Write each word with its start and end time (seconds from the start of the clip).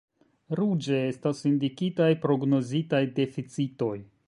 Ruĝe 0.59 1.01
estas 1.09 1.41
indikitaj 1.51 2.09
prognozitaj 2.25 3.05
deficitoj. 3.21 3.95